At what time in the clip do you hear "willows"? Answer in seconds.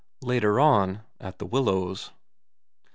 1.45-2.09